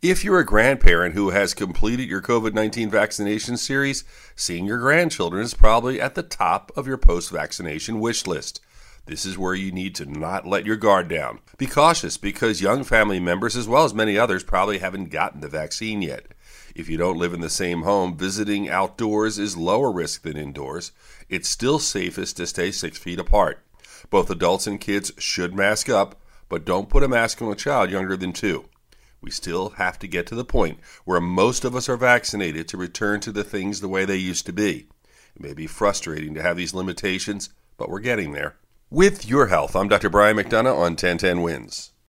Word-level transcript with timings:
If 0.00 0.22
you're 0.22 0.38
a 0.38 0.46
grandparent 0.46 1.16
who 1.16 1.30
has 1.30 1.54
completed 1.54 2.08
your 2.08 2.22
COVID 2.22 2.54
19 2.54 2.88
vaccination 2.88 3.56
series, 3.56 4.04
seeing 4.36 4.64
your 4.64 4.78
grandchildren 4.78 5.42
is 5.42 5.54
probably 5.54 6.00
at 6.00 6.14
the 6.14 6.22
top 6.22 6.70
of 6.76 6.86
your 6.86 6.98
post 6.98 7.32
vaccination 7.32 7.98
wish 7.98 8.24
list. 8.24 8.60
This 9.06 9.26
is 9.26 9.36
where 9.36 9.56
you 9.56 9.72
need 9.72 9.96
to 9.96 10.06
not 10.06 10.46
let 10.46 10.64
your 10.64 10.76
guard 10.76 11.08
down. 11.08 11.40
Be 11.56 11.66
cautious 11.66 12.16
because 12.16 12.62
young 12.62 12.84
family 12.84 13.18
members, 13.18 13.56
as 13.56 13.66
well 13.66 13.82
as 13.82 13.92
many 13.92 14.16
others, 14.16 14.44
probably 14.44 14.78
haven't 14.78 15.10
gotten 15.10 15.40
the 15.40 15.48
vaccine 15.48 16.00
yet. 16.00 16.26
If 16.76 16.88
you 16.88 16.96
don't 16.96 17.18
live 17.18 17.34
in 17.34 17.40
the 17.40 17.50
same 17.50 17.82
home, 17.82 18.16
visiting 18.16 18.68
outdoors 18.68 19.36
is 19.36 19.56
lower 19.56 19.90
risk 19.90 20.22
than 20.22 20.36
indoors. 20.36 20.92
It's 21.28 21.48
still 21.48 21.80
safest 21.80 22.36
to 22.36 22.46
stay 22.46 22.70
six 22.70 22.98
feet 22.98 23.18
apart. 23.18 23.64
Both 24.10 24.30
adults 24.30 24.68
and 24.68 24.80
kids 24.80 25.10
should 25.18 25.56
mask 25.56 25.88
up, 25.88 26.20
but 26.48 26.64
don't 26.64 26.88
put 26.88 27.02
a 27.02 27.08
mask 27.08 27.42
on 27.42 27.50
a 27.50 27.56
child 27.56 27.90
younger 27.90 28.16
than 28.16 28.32
two. 28.32 28.66
We 29.20 29.30
still 29.30 29.70
have 29.70 29.98
to 29.98 30.06
get 30.06 30.26
to 30.28 30.34
the 30.34 30.44
point 30.44 30.78
where 31.04 31.20
most 31.20 31.64
of 31.64 31.74
us 31.74 31.88
are 31.88 31.96
vaccinated 31.96 32.68
to 32.68 32.76
return 32.76 33.20
to 33.20 33.32
the 33.32 33.44
things 33.44 33.80
the 33.80 33.88
way 33.88 34.04
they 34.04 34.16
used 34.16 34.46
to 34.46 34.52
be. 34.52 34.86
It 35.34 35.42
may 35.42 35.54
be 35.54 35.66
frustrating 35.66 36.34
to 36.34 36.42
have 36.42 36.56
these 36.56 36.74
limitations, 36.74 37.50
but 37.76 37.88
we're 37.88 38.00
getting 38.00 38.32
there. 38.32 38.56
With 38.90 39.28
your 39.28 39.48
health, 39.48 39.76
I'm 39.76 39.88
Dr. 39.88 40.08
Brian 40.08 40.36
McDonough 40.36 40.74
on 40.74 40.92
1010 40.92 41.42
Wins. 41.42 41.92